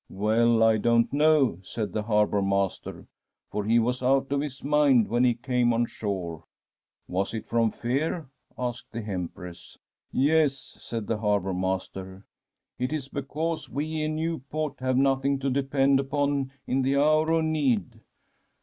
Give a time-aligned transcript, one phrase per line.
[0.09, 3.05] 'Well, I don't know/ said the harbour master,'
[3.51, 6.43] for he was out of his mind when he came on shore.''
[7.07, 8.27] Was it from fear?'
[8.57, 9.77] asked the Empress.'
[10.11, 12.25] Yes,' said the harbour master;'
[12.79, 17.43] it is because we in Nieuport have nothing to depend upon in the hour of
[17.45, 17.99] need.